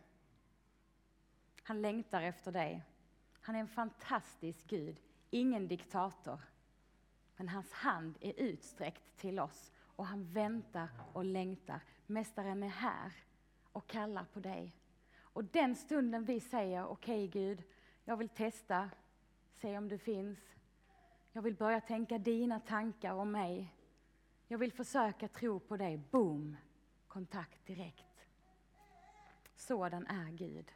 Han 1.64 1.82
längtar 1.82 2.22
efter 2.22 2.52
dig. 2.52 2.84
Han 3.42 3.56
är 3.56 3.60
en 3.60 3.68
fantastisk 3.68 4.68
Gud, 4.68 4.98
ingen 5.30 5.68
diktator. 5.68 6.42
Men 7.36 7.50
hans 7.50 7.72
hand 7.72 8.18
är 8.22 8.34
utsträckt 8.40 9.18
till 9.18 9.40
oss 9.40 9.72
och 9.78 10.06
han 10.06 10.34
väntar 10.34 10.90
och 11.14 11.26
längtar. 11.26 11.82
Mästaren 12.08 12.64
är 12.64 12.68
här 12.68 13.14
och 13.72 13.88
kallar 13.88 14.26
på 14.34 14.40
dig. 14.40 14.76
Och 15.20 15.44
den 15.44 15.76
stunden 15.76 16.26
vi 16.26 16.40
säger 16.40 16.86
okej 16.86 17.28
okay, 17.28 17.42
Gud, 17.42 17.64
jag 18.04 18.18
vill 18.18 18.30
testa, 18.30 18.90
se 19.54 19.78
om 19.78 19.90
du 19.90 19.98
finns. 19.98 20.40
Jag 21.32 21.42
vill 21.42 21.56
börja 21.56 21.82
tänka 21.82 22.18
dina 22.18 22.60
tankar 22.60 23.14
om 23.14 23.32
mig. 23.32 23.74
Jag 24.48 24.58
vill 24.58 24.74
försöka 24.74 25.28
tro 25.28 25.60
på 25.60 25.78
dig. 25.78 25.98
Boom! 25.98 26.58
Kontakt 27.08 27.66
direkt. 27.66 28.11
Sådan 29.62 30.08
är 30.08 30.32
Gud. 30.32 30.72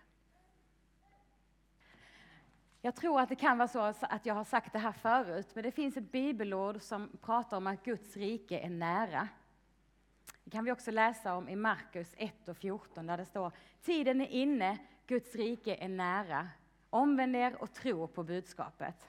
Jag 2.82 2.96
tror 2.96 3.20
att 3.20 3.30
det 3.30 3.36
kan 3.36 3.58
vara 3.58 3.68
så 3.68 3.94
att 4.02 4.26
jag 4.26 4.34
har 4.34 4.44
sagt 4.44 4.74
det 4.74 4.80
här 4.80 4.92
förut, 4.92 5.48
men 5.54 5.64
det 5.64 5.72
finns 5.72 5.98
ett 5.98 6.12
bibelord 6.12 6.82
som 6.82 7.18
pratar 7.22 7.58
om 7.58 7.68
att 7.68 7.84
Guds 7.84 8.18
rike 8.18 8.60
är 8.60 8.70
nära. 8.70 9.28
Det 10.44 10.50
kan 10.50 10.66
vi 10.66 10.72
också 10.72 10.92
läsa 10.92 11.36
om 11.36 11.50
i 11.50 11.56
Markus 11.56 12.14
1 12.18 12.50
och 12.50 12.58
14 12.58 13.08
där 13.08 13.18
det 13.18 13.26
står 13.26 13.52
Tiden 13.82 14.22
är 14.22 14.28
inne, 14.28 14.78
Guds 15.08 15.36
rike 15.36 15.76
är 15.76 15.90
nära. 15.90 16.50
Omvänd 16.90 17.36
er 17.36 17.56
och 17.62 17.74
tro 17.74 18.08
på 18.08 18.24
budskapet. 18.24 19.08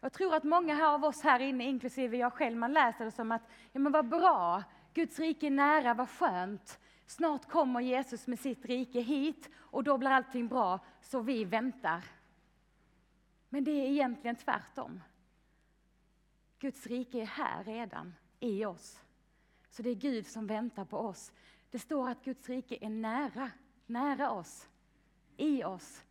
Jag 0.00 0.12
tror 0.12 0.34
att 0.34 0.44
många 0.44 0.88
av 0.88 1.04
oss 1.04 1.22
här 1.22 1.40
inne, 1.40 1.64
inklusive 1.64 2.16
jag 2.16 2.32
själv, 2.32 2.56
man 2.56 2.72
läser 2.72 3.04
det 3.04 3.10
som 3.10 3.32
att, 3.32 3.42
ja 3.72 3.80
men 3.80 3.92
vad 3.92 4.08
bra, 4.08 4.62
Guds 4.94 5.18
rike 5.18 5.46
är 5.46 5.50
nära, 5.50 5.94
vad 5.94 6.10
skönt. 6.10 6.78
Snart 7.12 7.48
kommer 7.48 7.80
Jesus 7.80 8.26
med 8.26 8.38
sitt 8.38 8.64
rike 8.64 9.00
hit 9.00 9.50
och 9.56 9.84
då 9.84 9.98
blir 9.98 10.10
allting 10.10 10.48
bra, 10.48 10.80
så 11.00 11.20
vi 11.20 11.44
väntar. 11.44 12.04
Men 13.48 13.64
det 13.64 13.70
är 13.70 13.88
egentligen 13.88 14.36
tvärtom. 14.36 15.00
Guds 16.58 16.86
rike 16.86 17.20
är 17.20 17.26
här 17.26 17.64
redan, 17.64 18.14
i 18.40 18.64
oss. 18.64 19.00
Så 19.70 19.82
det 19.82 19.90
är 19.90 19.94
Gud 19.94 20.26
som 20.26 20.46
väntar 20.46 20.84
på 20.84 20.98
oss. 20.98 21.32
Det 21.70 21.78
står 21.78 22.08
att 22.08 22.24
Guds 22.24 22.48
rike 22.48 22.78
är 22.80 22.90
nära, 22.90 23.50
nära 23.86 24.30
oss, 24.30 24.68
i 25.36 25.64
oss. 25.64 26.02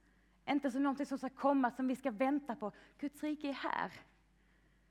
Inte 0.46 0.72
som 0.72 0.84
någonting 0.84 1.06
som 1.06 1.18
ska 1.18 1.30
komma, 1.30 1.72
som 1.72 1.88
vi 1.88 1.96
ska 1.96 2.12
vänta 2.12 2.56
på. 2.56 2.72
Guds 3.00 3.24
rike 3.24 3.50
är 3.50 3.54
här. 3.54 3.92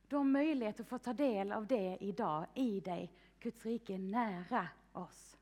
Du 0.08 0.16
har 0.16 0.24
möjlighet 0.24 0.80
att 0.80 0.88
få 0.88 0.98
ta 0.98 1.12
del 1.12 1.52
av 1.52 1.66
det 1.66 1.98
idag, 2.00 2.46
i 2.54 2.80
dig. 2.80 3.12
Guds 3.40 3.64
rike 3.64 3.94
är 3.94 3.98
nära 3.98 4.68
oss. 4.92 5.36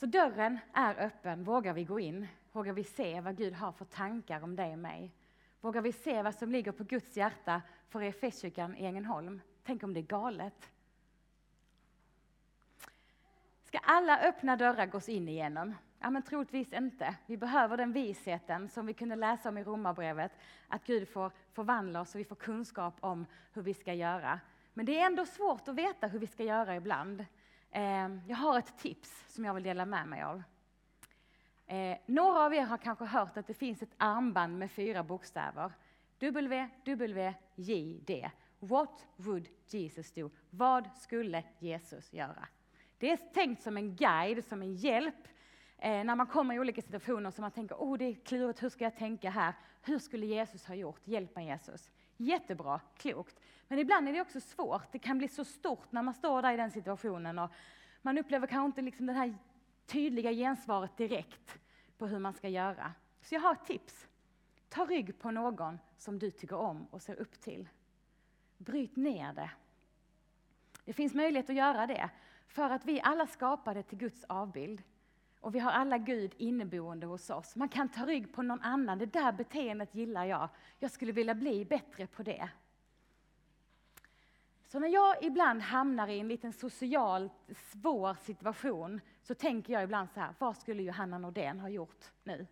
Så 0.00 0.06
dörren 0.06 0.58
är 0.72 1.06
öppen. 1.06 1.44
Vågar 1.44 1.72
vi 1.72 1.84
gå 1.84 2.00
in? 2.00 2.26
Vågar 2.52 2.72
vi 2.72 2.84
se 2.84 3.20
vad 3.20 3.36
Gud 3.36 3.54
har 3.54 3.72
för 3.72 3.84
tankar 3.84 4.42
om 4.42 4.56
dig 4.56 4.72
och 4.72 4.78
mig? 4.78 5.14
Vågar 5.60 5.80
vi 5.80 5.92
se 5.92 6.22
vad 6.22 6.34
som 6.34 6.50
ligger 6.50 6.72
på 6.72 6.84
Guds 6.84 7.16
hjärta 7.16 7.62
för 7.88 8.02
EFS-kyrkan 8.02 8.76
i 8.76 8.86
Ängelholm? 8.86 9.40
Tänk 9.64 9.82
om 9.82 9.94
det 9.94 10.00
är 10.00 10.02
galet? 10.02 10.70
Ska 13.64 13.78
alla 13.78 14.18
öppna 14.18 14.56
dörrar 14.56 14.86
gås 14.86 15.08
in 15.08 15.28
igenom? 15.28 15.74
Ja, 15.98 16.10
men 16.10 16.22
troligtvis 16.22 16.72
inte. 16.72 17.16
Vi 17.26 17.36
behöver 17.36 17.76
den 17.76 17.92
visheten 17.92 18.68
som 18.68 18.86
vi 18.86 18.94
kunde 18.94 19.16
läsa 19.16 19.48
om 19.48 19.58
i 19.58 19.64
Romarbrevet, 19.64 20.32
att 20.68 20.84
Gud 20.84 21.08
får 21.08 21.32
förvandla 21.52 22.00
oss 22.00 22.14
och 22.14 22.20
vi 22.20 22.24
får 22.24 22.36
kunskap 22.36 22.94
om 23.00 23.26
hur 23.52 23.62
vi 23.62 23.74
ska 23.74 23.94
göra. 23.94 24.40
Men 24.74 24.86
det 24.86 25.00
är 25.00 25.06
ändå 25.06 25.26
svårt 25.26 25.68
att 25.68 25.74
veta 25.74 26.06
hur 26.06 26.18
vi 26.18 26.26
ska 26.26 26.44
göra 26.44 26.76
ibland. 26.76 27.24
Ehm, 27.70 28.20
jag 28.26 28.36
har 28.36 28.58
ett 28.58 28.78
tips 28.78 29.24
som 29.28 29.44
jag 29.44 29.54
vill 29.54 29.62
dela 29.62 29.84
med 29.84 30.08
mig 30.08 30.22
av. 30.22 30.42
Ehm, 31.66 31.98
några 32.06 32.44
av 32.44 32.54
er 32.54 32.62
har 32.62 32.78
kanske 32.78 33.04
hört 33.04 33.36
att 33.36 33.46
det 33.46 33.54
finns 33.54 33.82
ett 33.82 33.94
armband 33.96 34.58
med 34.58 34.70
fyra 34.70 35.02
bokstäver. 35.02 35.72
WWJD. 36.20 38.30
What 38.58 39.06
would 39.16 39.48
Jesus 39.66 40.12
do? 40.12 40.30
Vad 40.50 40.88
skulle 40.96 41.44
Jesus 41.58 42.12
göra? 42.12 42.48
Det 42.98 43.10
är 43.10 43.16
tänkt 43.16 43.62
som 43.62 43.76
en 43.76 43.96
guide, 43.96 44.44
som 44.44 44.62
en 44.62 44.74
hjälp 44.74 45.28
eh, 45.78 46.04
när 46.04 46.16
man 46.16 46.26
kommer 46.26 46.54
i 46.54 46.60
olika 46.60 46.82
situationer 46.82 47.30
som 47.30 47.42
man 47.42 47.50
tänker, 47.50 47.74
oh 47.74 47.98
det 47.98 48.04
är 48.04 48.14
klurigt, 48.14 48.62
hur 48.62 48.68
ska 48.68 48.84
jag 48.84 48.96
tänka 48.96 49.30
här? 49.30 49.54
Hur 49.82 49.98
skulle 49.98 50.26
Jesus 50.26 50.66
ha 50.66 50.74
gjort? 50.74 51.00
Hjälp 51.04 51.36
mig 51.36 51.46
Jesus. 51.46 51.90
Jättebra, 52.20 52.80
klokt. 52.96 53.40
Men 53.68 53.78
ibland 53.78 54.08
är 54.08 54.12
det 54.12 54.20
också 54.20 54.40
svårt. 54.40 54.92
Det 54.92 54.98
kan 54.98 55.18
bli 55.18 55.28
så 55.28 55.44
stort 55.44 55.92
när 55.92 56.02
man 56.02 56.14
står 56.14 56.42
där 56.42 56.52
i 56.52 56.56
den 56.56 56.70
situationen 56.70 57.38
och 57.38 57.50
man 58.02 58.18
upplever 58.18 58.46
kanske 58.46 58.66
inte 58.66 58.82
liksom 58.82 59.06
det 59.06 59.12
här 59.12 59.34
tydliga 59.86 60.32
gensvaret 60.32 60.96
direkt 60.96 61.58
på 61.98 62.06
hur 62.06 62.18
man 62.18 62.34
ska 62.34 62.48
göra. 62.48 62.92
Så 63.20 63.34
jag 63.34 63.40
har 63.40 63.52
ett 63.52 63.66
tips. 63.66 64.06
Ta 64.68 64.84
rygg 64.84 65.18
på 65.18 65.30
någon 65.30 65.78
som 65.96 66.18
du 66.18 66.30
tycker 66.30 66.56
om 66.56 66.86
och 66.90 67.02
ser 67.02 67.14
upp 67.14 67.40
till. 67.40 67.68
Bryt 68.56 68.96
ner 68.96 69.32
det. 69.32 69.50
Det 70.84 70.92
finns 70.92 71.14
möjlighet 71.14 71.50
att 71.50 71.56
göra 71.56 71.86
det, 71.86 72.10
för 72.46 72.70
att 72.70 72.84
vi 72.84 73.00
alla 73.00 73.26
skapade 73.26 73.82
till 73.82 73.98
Guds 73.98 74.24
avbild. 74.24 74.82
Och 75.40 75.54
vi 75.54 75.58
har 75.58 75.70
alla 75.70 75.98
Gud 75.98 76.34
inneboende 76.36 77.06
hos 77.06 77.30
oss. 77.30 77.56
Man 77.56 77.68
kan 77.68 77.88
ta 77.88 78.06
rygg 78.06 78.32
på 78.32 78.42
någon 78.42 78.62
annan. 78.62 78.98
Det 78.98 79.06
där 79.06 79.32
beteendet 79.32 79.94
gillar 79.94 80.24
jag. 80.24 80.48
Jag 80.78 80.90
skulle 80.90 81.12
vilja 81.12 81.34
bli 81.34 81.64
bättre 81.64 82.06
på 82.06 82.22
det. 82.22 82.50
Så 84.66 84.78
när 84.78 84.88
jag 84.88 85.24
ibland 85.24 85.62
hamnar 85.62 86.08
i 86.08 86.20
en 86.20 86.28
liten 86.28 86.52
socialt 86.52 87.32
svår 87.72 88.14
situation 88.14 89.00
så 89.22 89.34
tänker 89.34 89.72
jag 89.72 89.82
ibland 89.82 90.08
så 90.10 90.20
här, 90.20 90.34
vad 90.38 90.56
skulle 90.56 90.82
Johanna 90.82 91.18
Nordén 91.18 91.60
ha 91.60 91.68
gjort 91.68 92.04
nu? 92.24 92.46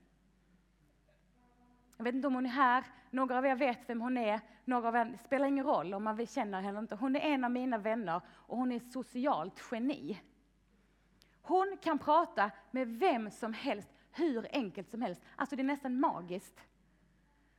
Jag 1.96 2.04
vet 2.04 2.14
inte 2.14 2.26
om 2.26 2.34
hon 2.34 2.46
är 2.46 2.50
här, 2.50 2.84
några 3.10 3.38
av 3.38 3.46
er 3.46 3.54
vet 3.54 3.78
vem 3.88 4.00
hon 4.00 4.16
är, 4.16 4.40
några 4.64 4.88
av 4.88 4.96
er, 4.96 5.04
det 5.04 5.18
spelar 5.18 5.46
ingen 5.46 5.64
roll 5.64 5.94
om 5.94 6.04
man 6.04 6.26
känner 6.26 6.60
henne 6.60 6.68
eller 6.68 6.78
inte. 6.78 6.94
Hon 6.94 7.16
är 7.16 7.20
en 7.20 7.44
av 7.44 7.50
mina 7.50 7.78
vänner 7.78 8.20
och 8.28 8.56
hon 8.56 8.72
är 8.72 8.76
ett 8.76 8.92
socialt 8.92 9.62
geni. 9.70 10.20
Hon 11.48 11.76
kan 11.82 11.98
prata 11.98 12.50
med 12.70 12.88
vem 12.88 13.30
som 13.30 13.52
helst, 13.52 13.88
hur 14.12 14.48
enkelt 14.52 14.90
som 14.90 15.02
helst. 15.02 15.22
Alltså 15.36 15.56
det 15.56 15.62
är 15.62 15.64
nästan 15.64 16.00
magiskt. 16.00 16.60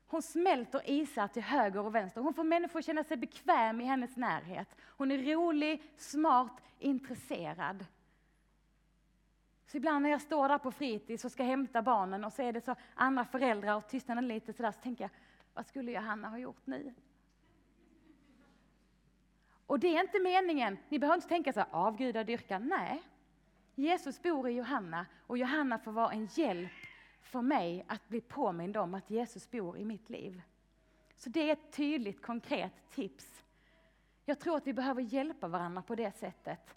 Hon 0.08 0.22
smälter 0.22 0.90
isar 0.90 1.28
till 1.28 1.44
höger 1.44 1.86
och 1.86 1.96
vänster. 1.96 2.22
Hon 2.22 2.34
får 2.34 2.44
människor 2.44 2.80
att 2.80 2.86
känna 2.86 3.04
sig 3.04 3.18
bekväm 3.18 3.82
i 3.82 3.84
hennes 3.84 4.18
närhet. 4.18 4.76
Hon 4.82 5.12
är 5.12 5.18
rolig, 5.18 5.84
smart, 5.98 6.62
intresserad. 6.80 7.86
Så 9.66 9.78
ibland 9.78 10.04
när 10.04 10.10
jag 10.10 10.22
står 10.22 10.50
där 10.50 10.58
på 10.58 10.72
fritids 10.72 11.26
och 11.26 11.32
ska 11.32 11.44
hämta 11.44 11.82
barnen 11.82 12.26
och 12.26 12.34
så 12.34 12.42
är 12.42 12.54
det 12.54 12.62
så 12.62 12.76
andra 12.94 13.26
föräldrar 13.26 13.76
och 13.76 13.88
tystnaden 13.88 14.28
lite 14.28 14.54
sådär, 14.54 14.72
så 14.72 14.80
tänker 14.80 15.04
jag, 15.04 15.12
vad 15.54 15.66
skulle 15.66 15.92
Johanna 15.92 16.30
ha 16.30 16.38
gjort 16.38 16.66
nu? 16.66 16.94
Och 19.66 19.80
det 19.80 19.88
är 19.88 20.02
inte 20.02 20.20
meningen, 20.20 20.78
ni 20.90 21.00
behöver 21.00 21.16
inte 21.16 21.28
tänka 21.28 21.54
så 21.54 21.60
här, 21.60 21.68
avgudadyrkan, 21.72 22.68
nej. 22.68 23.04
Jesus 23.80 24.22
bor 24.22 24.50
i 24.50 24.52
Johanna 24.52 25.06
och 25.28 25.38
Johanna 25.38 25.80
får 25.80 25.92
vara 25.92 26.12
en 26.12 26.26
hjälp 26.26 26.72
för 27.22 27.42
mig 27.42 27.86
att 27.88 28.08
bli 28.10 28.22
påmind 28.22 28.78
om 28.78 28.94
att 28.94 29.10
Jesus 29.10 29.52
bor 29.52 29.78
i 29.78 29.86
mitt 29.86 30.10
liv. 30.10 30.42
Så 31.18 31.30
det 31.30 31.50
är 31.50 31.54
ett 31.54 31.72
tydligt, 31.72 32.22
konkret 32.22 32.74
tips. 32.92 33.44
Jag 34.26 34.40
tror 34.40 34.58
att 34.58 34.68
vi 34.68 34.74
behöver 34.74 35.02
hjälpa 35.02 35.48
varandra 35.48 35.82
på 35.82 35.96
det 35.96 36.18
sättet. 36.18 36.76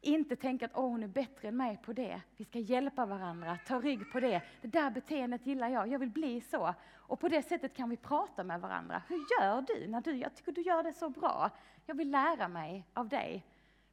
Inte 0.00 0.36
tänka 0.36 0.64
att 0.66 0.70
åh, 0.74 0.88
hon 0.88 1.02
är 1.02 1.08
bättre 1.08 1.48
än 1.48 1.56
mig 1.56 1.78
på 1.84 1.92
det. 1.92 2.20
Vi 2.36 2.44
ska 2.44 2.58
hjälpa 2.58 3.06
varandra, 3.06 3.58
ta 3.66 3.80
rygg 3.80 4.12
på 4.12 4.20
det. 4.20 4.42
Det 4.60 4.68
där 4.68 4.90
beteendet 4.90 5.46
gillar 5.46 5.68
jag, 5.68 5.88
jag 5.88 5.98
vill 5.98 6.10
bli 6.10 6.40
så. 6.40 6.74
Och 6.94 7.20
på 7.20 7.28
det 7.28 7.42
sättet 7.42 7.74
kan 7.74 7.90
vi 7.90 7.96
prata 7.96 8.44
med 8.44 8.60
varandra. 8.60 9.02
Hur 9.08 9.16
gör 9.16 9.62
du? 9.62 9.86
när 9.88 10.00
du 10.00 10.16
Jag 10.16 10.34
tycker 10.34 10.52
du 10.52 10.62
gör 10.62 10.82
det 10.82 10.92
så 10.92 11.08
bra. 11.08 11.50
Jag 11.86 11.94
vill 11.94 12.10
lära 12.10 12.48
mig 12.48 12.84
av 12.94 13.08
dig. 13.08 13.44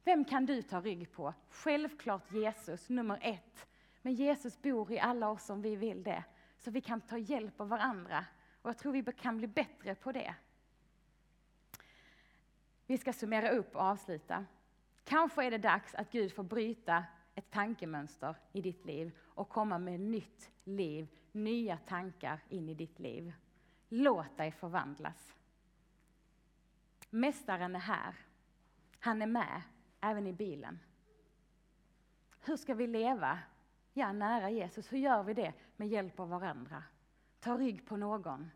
Vem 0.04 0.24
kan 0.24 0.46
du 0.46 0.62
ta 0.62 0.80
rygg 0.80 1.12
på? 1.12 1.34
Självklart 1.50 2.32
Jesus, 2.32 2.88
nummer 2.88 3.18
ett. 3.22 3.66
Men 4.02 4.14
Jesus 4.14 4.62
bor 4.62 4.92
i 4.92 4.98
alla 4.98 5.28
oss 5.28 5.50
om 5.50 5.62
vi 5.62 5.76
vill 5.76 6.02
det. 6.02 6.24
Så 6.58 6.70
vi 6.70 6.80
kan 6.80 7.00
ta 7.00 7.18
hjälp 7.18 7.60
av 7.60 7.68
varandra. 7.68 8.24
Och 8.62 8.68
jag 8.68 8.78
tror 8.78 8.92
vi 8.92 9.04
kan 9.12 9.38
bli 9.38 9.46
bättre 9.46 9.94
på 9.94 10.12
det. 10.12 10.34
Vi 12.86 12.98
ska 12.98 13.12
summera 13.12 13.50
upp 13.50 13.76
och 13.76 13.82
avsluta. 13.82 14.44
Kanske 15.04 15.44
är 15.44 15.50
det 15.50 15.58
dags 15.58 15.94
att 15.94 16.10
Gud 16.10 16.32
får 16.32 16.42
bryta 16.42 17.04
ett 17.34 17.50
tankemönster 17.50 18.36
i 18.52 18.60
ditt 18.60 18.84
liv 18.84 19.12
och 19.18 19.48
komma 19.48 19.78
med 19.78 20.00
nytt 20.00 20.50
liv, 20.64 21.08
nya 21.32 21.76
tankar 21.76 22.40
in 22.48 22.68
i 22.68 22.74
ditt 22.74 22.98
liv. 22.98 23.32
Låt 23.88 24.36
dig 24.36 24.52
förvandlas. 24.52 25.34
Mästaren 27.10 27.76
är 27.76 27.80
här. 27.80 28.14
Han 28.98 29.22
är 29.22 29.26
med, 29.26 29.62
även 30.10 30.26
i 30.26 30.32
bilen. 30.32 30.78
Hur 32.40 32.56
ska 32.56 32.74
vi 32.74 32.86
leva? 32.86 33.38
Ja, 33.92 34.12
nära 34.12 34.50
Jesus. 34.50 34.92
Hur 34.92 34.98
gör 34.98 35.22
vi 35.22 35.34
det? 35.34 35.52
Med 35.76 35.88
hjälp 35.88 36.20
av 36.20 36.28
varandra. 36.28 36.82
Ta 37.40 37.58
rygg 37.58 37.86
på 37.86 37.96
någon. 37.96 38.50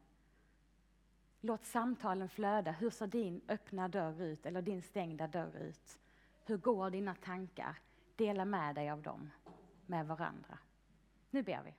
Låt 1.41 1.65
samtalen 1.65 2.29
flöda. 2.29 2.71
Hur 2.71 2.91
ser 2.91 3.07
din 3.07 3.41
öppna 3.49 3.89
dörr 3.89 4.23
ut, 4.23 4.47
eller 4.47 4.63
din 4.63 4.83
stängda 4.83 5.27
dörr 5.27 5.57
ut? 5.57 6.01
Hur 6.45 6.57
går 6.57 6.91
dina 6.91 7.15
tankar? 7.15 7.79
Dela 8.17 8.45
med 8.45 8.75
dig 8.75 8.91
av 8.91 9.03
dem, 9.03 9.31
med 9.87 10.07
varandra. 10.07 10.59
Nu 11.31 11.43
ber 11.43 11.63
vi. 11.65 11.75